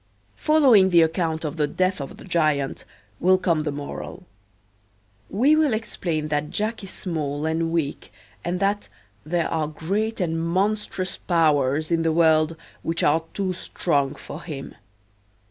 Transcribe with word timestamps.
Following 0.37 0.89
the 0.89 1.03
account 1.03 1.45
of 1.45 1.57
the 1.57 1.67
death 1.67 2.01
of 2.01 2.17
the 2.17 2.23
giant 2.25 2.85
will 3.19 3.37
come 3.37 3.61
the 3.61 3.71
moral. 3.71 4.25
We 5.29 5.55
will 5.55 5.75
explain 5.75 6.29
that 6.29 6.49
Jack 6.49 6.83
is 6.83 6.89
small 6.89 7.45
and 7.45 7.71
weak 7.71 8.11
and 8.43 8.59
that 8.59 8.89
there 9.23 9.47
are 9.47 9.67
great 9.67 10.19
and 10.19 10.41
monstrous 10.43 11.17
powers 11.17 11.91
in 11.91 12.01
the 12.01 12.11
world 12.11 12.57
which 12.81 13.03
are 13.03 13.23
too 13.35 13.53
strong 13.53 14.15
for 14.15 14.41
him. 14.41 14.73